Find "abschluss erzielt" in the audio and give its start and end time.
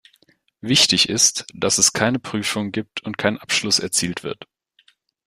3.37-4.23